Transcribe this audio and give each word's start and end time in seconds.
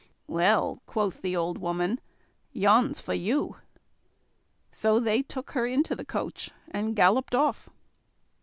"Well," 0.25 0.81
quoth 0.87 1.21
the 1.21 1.35
old 1.35 1.59
woman, 1.59 1.99
"yon's 2.51 2.99
for 2.99 3.13
you." 3.13 3.57
So 4.71 4.99
they 4.99 5.21
took 5.21 5.51
her 5.51 5.67
into 5.67 5.95
the 5.95 6.03
coach 6.05 6.49
and 6.71 6.95
galloped 6.95 7.35
off. 7.35 7.69